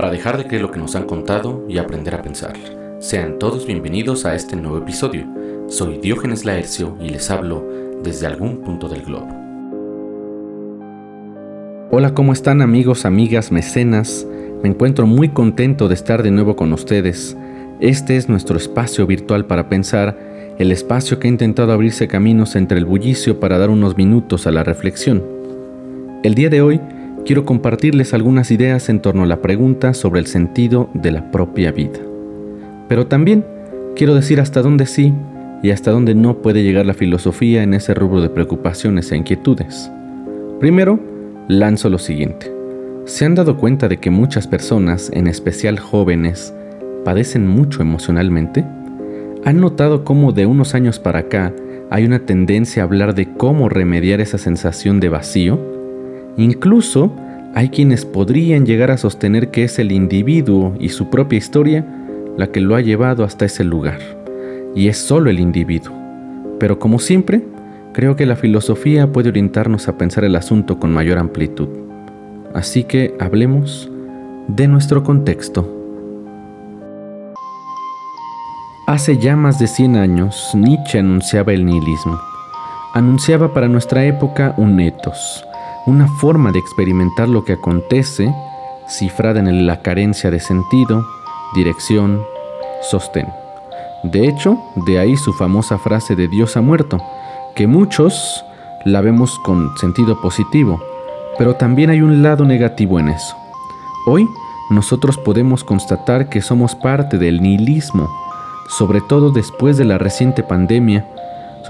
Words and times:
para 0.00 0.12
dejar 0.12 0.38
de 0.38 0.46
creer 0.46 0.62
lo 0.62 0.70
que 0.70 0.80
nos 0.80 0.96
han 0.96 1.04
contado 1.04 1.66
y 1.68 1.76
aprender 1.76 2.14
a 2.14 2.22
pensar. 2.22 2.54
Sean 3.00 3.38
todos 3.38 3.66
bienvenidos 3.66 4.24
a 4.24 4.34
este 4.34 4.56
nuevo 4.56 4.78
episodio. 4.78 5.26
Soy 5.68 5.98
Diógenes 5.98 6.46
Laercio 6.46 6.96
y 7.02 7.10
les 7.10 7.30
hablo 7.30 7.62
desde 8.02 8.26
algún 8.26 8.62
punto 8.62 8.88
del 8.88 9.02
globo. 9.02 9.28
Hola, 11.90 12.14
¿cómo 12.14 12.32
están 12.32 12.62
amigos, 12.62 13.04
amigas, 13.04 13.52
mecenas? 13.52 14.26
Me 14.62 14.70
encuentro 14.70 15.06
muy 15.06 15.28
contento 15.28 15.86
de 15.86 15.96
estar 15.96 16.22
de 16.22 16.30
nuevo 16.30 16.56
con 16.56 16.72
ustedes. 16.72 17.36
Este 17.80 18.16
es 18.16 18.26
nuestro 18.26 18.56
espacio 18.56 19.06
virtual 19.06 19.44
para 19.44 19.68
pensar, 19.68 20.18
el 20.58 20.72
espacio 20.72 21.18
que 21.18 21.28
ha 21.28 21.30
intentado 21.30 21.72
abrirse 21.72 22.08
caminos 22.08 22.56
entre 22.56 22.78
el 22.78 22.86
bullicio 22.86 23.38
para 23.38 23.58
dar 23.58 23.68
unos 23.68 23.98
minutos 23.98 24.46
a 24.46 24.50
la 24.50 24.64
reflexión. 24.64 25.22
El 26.22 26.34
día 26.34 26.48
de 26.48 26.62
hoy 26.62 26.80
quiero 27.24 27.44
compartirles 27.44 28.14
algunas 28.14 28.50
ideas 28.50 28.88
en 28.88 29.00
torno 29.00 29.22
a 29.22 29.26
la 29.26 29.42
pregunta 29.42 29.94
sobre 29.94 30.20
el 30.20 30.26
sentido 30.26 30.90
de 30.94 31.12
la 31.12 31.30
propia 31.30 31.72
vida. 31.72 32.00
Pero 32.88 33.06
también 33.06 33.44
quiero 33.96 34.14
decir 34.14 34.40
hasta 34.40 34.62
dónde 34.62 34.86
sí 34.86 35.12
y 35.62 35.70
hasta 35.70 35.90
dónde 35.90 36.14
no 36.14 36.38
puede 36.38 36.62
llegar 36.62 36.86
la 36.86 36.94
filosofía 36.94 37.62
en 37.62 37.74
ese 37.74 37.94
rubro 37.94 38.20
de 38.20 38.30
preocupaciones 38.30 39.12
e 39.12 39.16
inquietudes. 39.16 39.90
Primero, 40.58 40.98
lanzo 41.48 41.88
lo 41.88 41.98
siguiente. 41.98 42.52
¿Se 43.04 43.24
han 43.24 43.34
dado 43.34 43.56
cuenta 43.56 43.88
de 43.88 43.98
que 43.98 44.10
muchas 44.10 44.46
personas, 44.46 45.10
en 45.12 45.26
especial 45.26 45.78
jóvenes, 45.78 46.54
padecen 47.04 47.46
mucho 47.46 47.82
emocionalmente? 47.82 48.64
¿Han 49.44 49.60
notado 49.60 50.04
cómo 50.04 50.32
de 50.32 50.46
unos 50.46 50.74
años 50.74 50.98
para 50.98 51.20
acá 51.20 51.52
hay 51.90 52.04
una 52.04 52.20
tendencia 52.20 52.82
a 52.82 52.86
hablar 52.86 53.14
de 53.14 53.34
cómo 53.36 53.68
remediar 53.68 54.20
esa 54.20 54.38
sensación 54.38 55.00
de 55.00 55.08
vacío? 55.08 55.69
Incluso 56.36 57.12
hay 57.54 57.68
quienes 57.68 58.04
podrían 58.04 58.64
llegar 58.64 58.90
a 58.90 58.96
sostener 58.96 59.50
que 59.50 59.64
es 59.64 59.78
el 59.78 59.92
individuo 59.92 60.74
y 60.78 60.90
su 60.90 61.10
propia 61.10 61.38
historia 61.38 61.84
la 62.36 62.46
que 62.46 62.60
lo 62.60 62.76
ha 62.76 62.80
llevado 62.80 63.24
hasta 63.24 63.44
ese 63.44 63.64
lugar, 63.64 63.98
y 64.74 64.88
es 64.88 64.98
solo 64.98 65.30
el 65.30 65.40
individuo. 65.40 65.94
Pero 66.58 66.78
como 66.78 66.98
siempre, 66.98 67.44
creo 67.92 68.16
que 68.16 68.26
la 68.26 68.36
filosofía 68.36 69.12
puede 69.12 69.30
orientarnos 69.30 69.88
a 69.88 69.98
pensar 69.98 70.24
el 70.24 70.36
asunto 70.36 70.78
con 70.78 70.92
mayor 70.92 71.18
amplitud. 71.18 71.68
Así 72.54 72.84
que 72.84 73.14
hablemos 73.18 73.90
de 74.48 74.68
nuestro 74.68 75.02
contexto. 75.02 75.76
Hace 78.86 79.18
ya 79.18 79.36
más 79.36 79.58
de 79.58 79.68
100 79.68 79.96
años, 79.96 80.50
Nietzsche 80.54 80.98
anunciaba 80.98 81.52
el 81.52 81.64
nihilismo. 81.64 82.18
Anunciaba 82.92 83.54
para 83.54 83.68
nuestra 83.68 84.04
época 84.04 84.54
un 84.56 84.80
etos, 84.80 85.44
una 85.86 86.06
forma 86.06 86.52
de 86.52 86.58
experimentar 86.58 87.28
lo 87.28 87.44
que 87.44 87.54
acontece, 87.54 88.34
cifrada 88.88 89.40
en 89.40 89.66
la 89.66 89.80
carencia 89.82 90.30
de 90.30 90.40
sentido, 90.40 91.04
dirección, 91.54 92.22
sostén. 92.82 93.28
De 94.02 94.26
hecho, 94.26 94.58
de 94.86 94.98
ahí 94.98 95.16
su 95.16 95.32
famosa 95.32 95.78
frase 95.78 96.16
de 96.16 96.28
Dios 96.28 96.56
ha 96.56 96.60
muerto, 96.60 96.98
que 97.54 97.66
muchos 97.66 98.44
la 98.84 99.00
vemos 99.00 99.38
con 99.40 99.76
sentido 99.76 100.20
positivo, 100.20 100.80
pero 101.38 101.56
también 101.56 101.90
hay 101.90 102.00
un 102.00 102.22
lado 102.22 102.44
negativo 102.44 102.98
en 102.98 103.08
eso. 103.08 103.36
Hoy 104.06 104.26
nosotros 104.70 105.18
podemos 105.18 105.64
constatar 105.64 106.28
que 106.28 106.40
somos 106.40 106.74
parte 106.74 107.18
del 107.18 107.42
nihilismo, 107.42 108.08
sobre 108.68 109.00
todo 109.00 109.30
después 109.30 109.76
de 109.76 109.84
la 109.84 109.98
reciente 109.98 110.42
pandemia, 110.42 111.06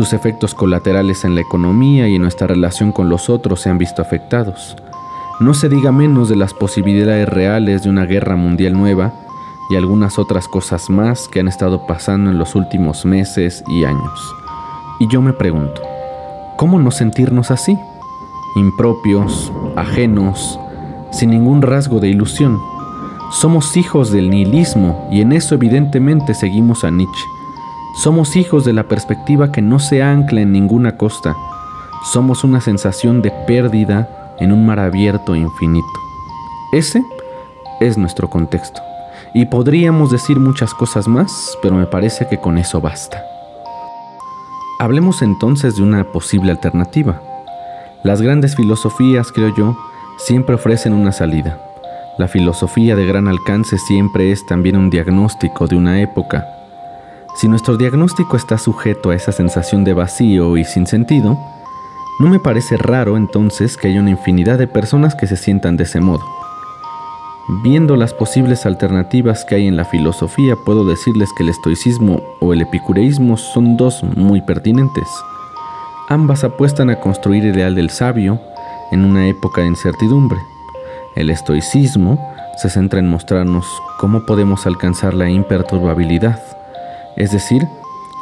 sus 0.01 0.15
efectos 0.15 0.55
colaterales 0.55 1.25
en 1.25 1.35
la 1.35 1.43
economía 1.43 2.09
y 2.09 2.15
en 2.15 2.23
nuestra 2.23 2.47
relación 2.47 2.91
con 2.91 3.11
los 3.11 3.29
otros 3.29 3.61
se 3.61 3.69
han 3.69 3.77
visto 3.77 4.01
afectados. 4.01 4.75
No 5.41 5.53
se 5.53 5.69
diga 5.69 5.93
menos 5.93 6.31
de 6.31 6.37
las 6.37 6.55
posibilidades 6.55 7.29
reales 7.29 7.83
de 7.83 7.91
una 7.91 8.07
guerra 8.07 8.35
mundial 8.35 8.73
nueva 8.73 9.13
y 9.69 9.77
algunas 9.77 10.19
otras 10.19 10.49
cosas 10.49 10.89
más 10.89 11.29
que 11.29 11.41
han 11.41 11.49
estado 11.49 11.87
pasando 11.87 12.31
en 12.31 12.39
los 12.39 12.55
últimos 12.55 13.05
meses 13.05 13.63
y 13.69 13.85
años. 13.85 14.35
Y 15.01 15.07
yo 15.09 15.21
me 15.21 15.35
pregunto, 15.35 15.83
¿cómo 16.57 16.79
no 16.79 16.91
sentirnos 16.93 17.51
así? 17.51 17.77
Impropios, 18.57 19.53
ajenos, 19.77 20.59
sin 21.11 21.29
ningún 21.29 21.61
rasgo 21.61 22.01
de 22.01 22.09
ilusión. 22.09 22.59
Somos 23.31 23.77
hijos 23.77 24.11
del 24.11 24.31
nihilismo 24.31 25.07
y 25.13 25.21
en 25.21 25.33
eso 25.33 25.57
evidentemente 25.57 26.33
seguimos 26.33 26.85
a 26.85 26.91
Nietzsche. 26.91 27.40
Somos 27.93 28.37
hijos 28.37 28.65
de 28.65 28.73
la 28.73 28.85
perspectiva 28.85 29.51
que 29.51 29.63
no 29.63 29.79
se 29.81 30.03
ancla 30.03 30.41
en 30.41 30.53
ninguna 30.53 30.97
costa. 30.97 31.37
Somos 32.13 32.45
una 32.45 32.61
sensación 32.61 33.21
de 33.21 33.33
pérdida 33.47 34.09
en 34.39 34.53
un 34.53 34.65
mar 34.65 34.79
abierto 34.79 35.35
e 35.35 35.39
infinito. 35.39 35.87
Ese 36.73 37.03
es 37.81 37.99
nuestro 37.99 38.31
contexto. 38.31 38.81
Y 39.35 39.47
podríamos 39.47 40.11
decir 40.11 40.39
muchas 40.39 40.73
cosas 40.73 41.09
más, 41.09 41.59
pero 41.63 41.75
me 41.75 41.87
parece 41.87 42.29
que 42.29 42.39
con 42.39 42.59
eso 42.59 42.81
basta. 42.81 43.23
Hablemos 44.79 45.21
entonces 45.21 45.77
de 45.77 45.83
una 45.83 46.05
posible 46.05 46.53
alternativa. 46.53 47.21
Las 48.05 48.23
grandes 48.23 48.55
filosofías, 48.57 49.31
creo 49.33 49.55
yo, 49.55 49.77
siempre 50.17 50.55
ofrecen 50.55 50.95
una 50.95 51.13
salida. 51.13 51.61
La 52.19 52.29
filosofía 52.29 52.97
de 52.97 53.05
gran 53.05 53.29
alcance 53.29 53.77
siempre 53.79 54.31
es 54.31 54.47
también 54.47 54.77
un 54.77 54.91
diagnóstico 54.91 55.67
de 55.67 55.77
una 55.77 56.01
época 56.01 56.47
si 57.37 57.49
nuestro 57.49 57.77
diagnóstico 57.77 58.37
está 58.37 58.59
sujeto 58.59 59.11
a 59.11 59.15
esa 59.15 59.33
sensación 59.33 59.85
de 59.85 59.95
vacío 59.95 60.57
y 60.57 60.65
sin 60.65 60.87
sentido, 60.87 61.39
no 62.19 62.29
me 62.29 62.39
parece 62.39 62.77
raro 62.77 63.17
entonces 63.17 63.77
que 63.77 63.89
haya 63.89 64.01
una 64.01 64.11
infinidad 64.11 64.59
de 64.59 64.67
personas 64.67 65.15
que 65.15 65.27
se 65.27 65.37
sientan 65.37 65.77
de 65.77 65.85
ese 65.85 66.01
modo. 66.01 66.23
Viendo 67.63 67.97
las 67.97 68.13
posibles 68.13 68.67
alternativas 68.67 69.45
que 69.45 69.55
hay 69.55 69.67
en 69.67 69.77
la 69.77 69.85
filosofía, 69.85 70.55
puedo 70.67 70.85
decirles 70.85 71.31
que 71.37 71.43
el 71.43 71.49
estoicismo 71.49 72.21
o 72.41 72.53
el 72.53 72.61
epicureísmo 72.61 73.37
son 73.37 73.77
dos 73.77 74.05
muy 74.05 74.43
pertinentes. 74.43 75.09
Ambas 76.09 76.45
apuestan 76.45 76.91
a 76.91 77.01
construir 77.01 77.45
el 77.45 77.55
ideal 77.55 77.75
del 77.75 77.91
sabio 77.91 78.41
en 78.93 79.05
una 79.05 79.27
época 79.29 79.63
de 79.63 79.69
incertidumbre. 79.69 80.39
El 81.17 81.31
estoicismo 81.31 82.19
se 82.57 82.69
centra 82.69 82.99
en 82.99 83.09
mostrarnos 83.09 83.67
cómo 83.99 84.27
podemos 84.27 84.67
alcanzar 84.67 85.15
la 85.15 85.31
imperturbabilidad 85.31 86.41
es 87.21 87.33
decir, 87.33 87.69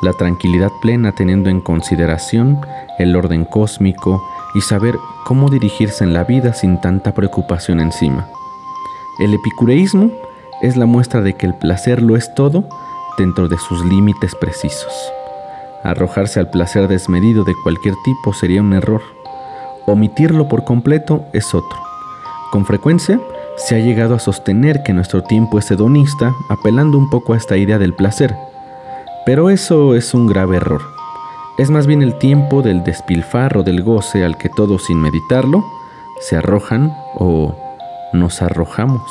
la 0.03 0.13
tranquilidad 0.13 0.71
plena 0.83 1.13
teniendo 1.13 1.51
en 1.51 1.61
consideración 1.61 2.59
el 2.99 3.15
orden 3.15 3.45
cósmico 3.45 4.21
y 4.57 4.61
saber 4.61 4.99
cómo 5.25 5.49
dirigirse 5.51 6.03
en 6.03 6.13
la 6.13 6.25
vida 6.25 6.53
sin 6.53 6.81
tanta 6.81 7.15
preocupación 7.15 7.79
encima. 7.79 8.27
El 9.21 9.35
epicureísmo 9.35 10.11
es 10.63 10.77
la 10.77 10.87
muestra 10.87 11.21
de 11.21 11.35
que 11.35 11.47
el 11.47 11.55
placer 11.55 12.03
lo 12.03 12.17
es 12.17 12.35
todo 12.35 12.65
dentro 13.17 13.49
de 13.49 13.57
sus 13.59 13.85
límites 13.85 14.35
precisos. 14.35 14.93
Arrojarse 15.85 16.41
al 16.41 16.51
placer 16.51 16.89
desmedido 16.89 17.45
de 17.45 17.55
cualquier 17.63 17.95
tipo 18.05 18.33
sería 18.33 18.63
un 18.63 18.73
error. 18.73 19.03
Omitirlo 19.87 20.49
por 20.49 20.65
completo 20.65 21.25
es 21.33 21.55
otro. 21.55 21.79
Con 22.51 22.67
frecuencia 22.67 23.21
se 23.57 23.77
ha 23.77 23.79
llegado 23.79 24.17
a 24.17 24.19
sostener 24.19 24.83
que 24.83 24.93
nuestro 24.93 25.23
tiempo 25.23 25.61
es 25.61 25.71
hedonista, 25.71 26.35
apelando 26.49 26.99
un 26.99 27.09
poco 27.11 27.35
a 27.35 27.37
esta 27.37 27.57
idea 27.57 27.79
del 27.79 27.95
placer, 27.95 28.35
pero 29.29 29.51
eso 29.51 29.95
es 29.95 30.15
un 30.15 30.27
grave 30.27 30.57
error. 30.57 30.81
Es 31.59 31.69
más 31.69 31.87
bien 31.87 32.01
el 32.01 32.17
tiempo 32.17 32.63
del 32.63 32.83
despilfarro 32.83 33.63
del 33.63 33.83
goce 33.83 34.25
al 34.25 34.39
que 34.39 34.49
todos 34.49 34.87
sin 34.87 35.03
meditarlo 35.03 35.63
se 36.19 36.39
arrojan 36.39 36.97
o 37.15 37.55
nos 38.15 38.41
arrojamos. 38.41 39.03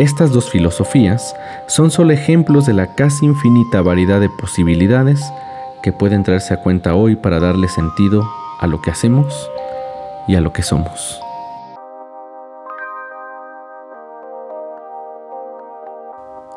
Estas 0.00 0.32
dos 0.32 0.50
filosofías 0.50 1.36
son 1.68 1.92
solo 1.92 2.14
ejemplos 2.14 2.66
de 2.66 2.72
la 2.72 2.96
casi 2.96 3.26
infinita 3.26 3.80
variedad 3.80 4.20
de 4.20 4.28
posibilidades 4.28 5.22
que 5.84 5.92
pueden 5.92 6.24
traerse 6.24 6.54
a 6.54 6.60
cuenta 6.60 6.96
hoy 6.96 7.14
para 7.14 7.38
darle 7.38 7.68
sentido 7.68 8.28
a 8.58 8.66
lo 8.66 8.82
que 8.82 8.90
hacemos 8.90 9.48
y 10.26 10.34
a 10.34 10.40
lo 10.40 10.52
que 10.52 10.64
somos. 10.64 11.20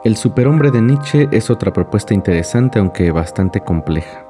El 0.02 0.16
superhombre 0.16 0.72
de 0.72 0.82
Nietzsche 0.82 1.28
es 1.30 1.50
otra 1.50 1.74
propuesta 1.74 2.14
interesante 2.14 2.80
aunque 2.80 3.12
bastante 3.12 3.60
compleja. 3.60 4.24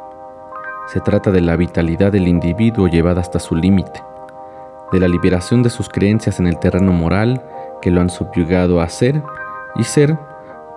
Se 0.92 1.00
trata 1.00 1.30
de 1.30 1.42
la 1.42 1.56
vitalidad 1.58 2.12
del 2.12 2.28
individuo 2.28 2.88
llevada 2.88 3.22
hasta 3.22 3.38
su 3.38 3.56
límite, 3.56 4.04
de 4.92 5.00
la 5.00 5.08
liberación 5.08 5.62
de 5.62 5.70
sus 5.70 5.88
creencias 5.88 6.40
en 6.40 6.48
el 6.48 6.58
terreno 6.58 6.92
moral 6.92 7.44
que 7.84 7.92
lo 7.92 8.02
han 8.02 8.10
subyugado 8.10 8.82
a 8.82 8.90
ser 8.90 9.22
y 9.76 9.84
ser 9.84 10.18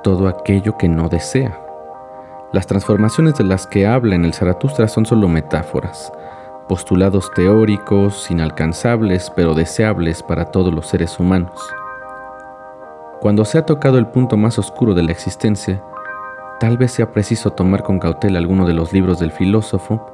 todo 0.03 0.29
aquello 0.29 0.77
que 0.77 0.91
no 0.91 1.09
desea. 1.09 1.59
Las 2.53 2.67
transformaciones 2.67 3.35
de 3.37 3.45
las 3.45 3.67
que 3.67 3.87
habla 3.87 4.15
en 4.15 4.27
el 4.27 4.35
Zaratustra 4.35 4.89
son 4.89 5.07
solo 5.07 5.27
metáforas, 5.27 6.13
postulados 6.69 7.31
teóricos 7.33 8.31
inalcanzables 8.31 9.33
pero 9.35 9.55
deseables 9.55 10.23
para 10.23 10.51
todos 10.51 10.71
los 10.71 10.87
seres 10.87 11.19
humanos. 11.19 11.59
Cuando 13.23 13.45
se 13.45 13.57
ha 13.57 13.65
tocado 13.65 13.99
el 13.99 14.09
punto 14.09 14.37
más 14.37 14.59
oscuro 14.59 14.95
de 14.95 15.05
la 15.05 15.13
existencia, 15.13 15.81
tal 16.59 16.77
vez 16.77 16.91
sea 16.91 17.13
preciso 17.13 17.53
tomar 17.53 17.85
con 17.85 18.01
cautela 18.01 18.41
alguno 18.41 18.67
de 18.67 18.75
los 18.75 18.93
libros 18.93 19.21
del 19.21 19.31
filósofo 19.31 20.05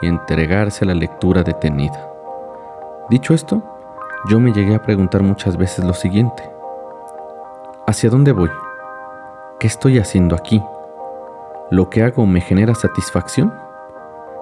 y 0.00 0.06
entregarse 0.06 0.84
a 0.84 0.86
la 0.86 0.94
lectura 0.94 1.42
detenida. 1.42 2.08
Dicho 3.10 3.34
esto, 3.34 3.60
yo 4.30 4.38
me 4.38 4.52
llegué 4.52 4.76
a 4.76 4.82
preguntar 4.82 5.24
muchas 5.24 5.56
veces 5.56 5.84
lo 5.84 5.94
siguiente. 5.94 6.48
¿Hacia 7.88 8.08
dónde 8.08 8.30
voy? 8.30 8.50
¿Qué 9.58 9.66
estoy 9.66 9.98
haciendo 9.98 10.36
aquí? 10.36 10.62
¿Lo 11.72 11.90
que 11.90 12.04
hago 12.04 12.24
me 12.24 12.40
genera 12.40 12.76
satisfacción? 12.76 13.52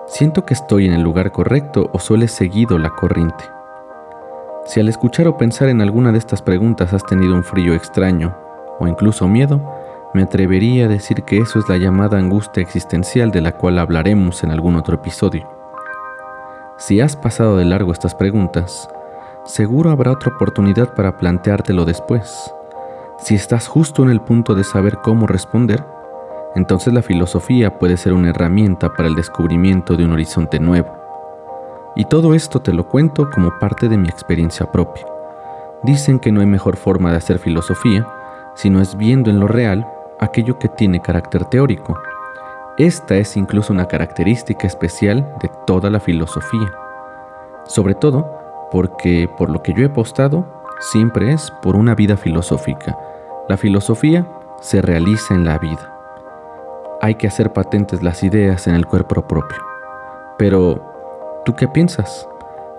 ¿Siento 0.05 0.45
que 0.45 0.53
estoy 0.53 0.85
en 0.85 0.93
el 0.93 1.01
lugar 1.01 1.33
correcto 1.33 1.89
o 1.95 2.17
he 2.17 2.29
seguido 2.29 2.77
la 2.77 2.91
corriente? 2.91 3.45
Si 4.65 4.79
al 4.79 4.89
escuchar 4.89 5.27
o 5.27 5.37
pensar 5.37 5.69
en 5.69 5.81
alguna 5.81 6.13
de 6.13 6.19
estas 6.19 6.41
preguntas 6.41 6.93
has 6.93 7.05
tenido 7.05 7.35
un 7.35 7.43
frío 7.43 7.75
extraño 7.75 8.37
o 8.79 8.87
incluso 8.87 9.27
miedo, 9.27 9.61
me 10.15 10.23
atrevería 10.23 10.85
a 10.85 10.89
decir 10.89 11.25
que 11.25 11.39
eso 11.39 11.59
es 11.59 11.69
la 11.69 11.79
llamada 11.79 12.19
angustia 12.19 12.63
existencial 12.63 13.31
de 13.33 13.41
la 13.41 13.53
cual 13.53 13.79
hablaremos 13.79 14.45
en 14.45 14.53
algún 14.53 14.77
otro 14.77 14.97
episodio. 14.97 15.49
Si 16.79 17.01
has 17.01 17.17
pasado 17.17 17.57
de 17.57 17.65
largo 17.65 17.93
estas 17.93 18.15
preguntas, 18.15 18.89
seguro 19.45 19.91
habrá 19.91 20.13
otra 20.13 20.33
oportunidad 20.35 20.95
para 20.95 21.17
planteártelo 21.17 21.85
después. 21.85 22.55
Si 23.19 23.35
estás 23.35 23.67
justo 23.67 24.03
en 24.03 24.11
el 24.11 24.21
punto 24.21 24.55
de 24.55 24.65
saber 24.65 24.99
cómo 25.03 25.27
responder, 25.27 25.85
entonces 26.55 26.93
la 26.93 27.03
filosofía 27.03 27.79
puede 27.79 27.97
ser 27.97 28.13
una 28.13 28.31
herramienta 28.31 28.93
para 28.93 29.09
el 29.09 29.15
descubrimiento 29.17 29.97
de 29.97 30.05
un 30.05 30.13
horizonte 30.13 30.61
nuevo. 30.61 31.02
Y 31.95 32.07
todo 32.07 32.35
esto 32.35 32.61
te 32.61 32.73
lo 32.73 32.89
cuento 32.89 33.31
como 33.31 33.59
parte 33.59 33.89
de 33.89 33.99
mi 33.99 34.09
experiencia 34.09 34.71
propia. 34.71 35.07
Dicen 35.83 36.19
que 36.19 36.33
no 36.33 36.41
hay 36.41 36.47
mejor 36.47 36.77
forma 36.77 37.11
de 37.11 37.19
hacer 37.19 37.39
filosofía, 37.39 38.07
sino 38.55 38.81
es 38.81 38.97
viendo 38.97 39.31
en 39.31 39.41
lo 39.41 39.49
real 39.49 39.87
aquello 40.21 40.59
que 40.59 40.69
tiene 40.69 41.03
carácter 41.03 41.45
teórico. 41.47 42.01
Esta 42.79 43.17
es 43.17 43.37
incluso 43.37 43.73
una 43.73 43.87
característica 43.87 44.67
especial 44.67 45.37
de 45.41 45.51
toda 45.67 45.91
la 45.91 46.01
filosofía. 46.01 46.73
Sobre 47.65 47.95
todo 47.95 48.27
porque, 48.71 49.29
por 49.37 49.51
lo 49.51 49.63
que 49.63 49.75
yo 49.75 49.85
he 49.85 49.91
postado, 49.91 50.47
siempre 50.81 51.33
es 51.33 51.51
por 51.63 51.77
una 51.77 51.95
vida 51.95 52.17
filosófica. 52.17 52.99
La 53.49 53.59
filosofía 53.59 54.27
se 54.61 54.81
realiza 54.81 55.35
en 55.35 55.45
la 55.45 55.59
vida. 55.59 55.93
Hay 57.03 57.17
que 57.17 57.27
hacer 57.27 57.53
patentes 57.53 58.03
las 58.03 58.23
ideas 58.23 58.67
en 58.67 58.77
el 58.77 58.87
cuerpo 58.87 59.23
propio. 59.27 59.59
Pero, 60.39 60.92
¿tú 61.45 61.55
qué 61.55 61.69
piensas? 61.69 62.29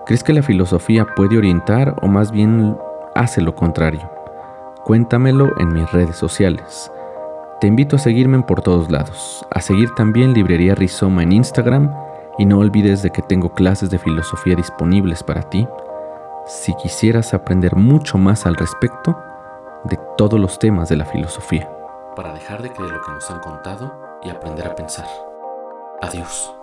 ¿Crees 0.06 0.22
que 0.22 0.32
la 0.32 0.42
filosofía 0.42 1.06
puede 1.16 1.38
orientar 1.38 1.96
o 2.02 2.08
más 2.08 2.30
bien 2.30 2.76
hace 3.14 3.40
lo 3.40 3.54
contrario? 3.54 4.10
Cuéntamelo 4.84 5.52
en 5.58 5.72
mis 5.72 5.90
redes 5.92 6.16
sociales. 6.16 6.90
Te 7.60 7.66
invito 7.66 7.96
a 7.96 7.98
seguirme 7.98 8.42
por 8.42 8.60
todos 8.60 8.90
lados, 8.90 9.46
a 9.50 9.60
seguir 9.60 9.88
también 9.96 10.34
Librería 10.34 10.74
Rizoma 10.74 11.22
en 11.22 11.32
Instagram 11.32 11.94
y 12.38 12.44
no 12.44 12.58
olvides 12.58 13.02
de 13.02 13.10
que 13.10 13.22
tengo 13.22 13.54
clases 13.54 13.90
de 13.90 13.98
filosofía 13.98 14.56
disponibles 14.56 15.22
para 15.22 15.42
ti 15.42 15.66
si 16.46 16.74
quisieras 16.74 17.32
aprender 17.32 17.74
mucho 17.76 18.18
más 18.18 18.44
al 18.44 18.56
respecto 18.56 19.16
de 19.84 19.98
todos 20.16 20.38
los 20.38 20.58
temas 20.58 20.88
de 20.88 20.96
la 20.96 21.06
filosofía. 21.06 21.70
Para 22.16 22.34
dejar 22.34 22.62
de 22.62 22.70
creer 22.70 22.90
lo 22.90 23.00
que 23.02 23.12
nos 23.12 23.30
han 23.30 23.40
contado 23.40 24.20
y 24.22 24.30
aprender 24.30 24.66
a 24.66 24.74
pensar. 24.74 25.06
Adiós. 26.02 26.54